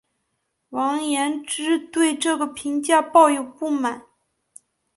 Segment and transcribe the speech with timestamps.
[0.69, 4.07] 王延之对这个评价抱有不满。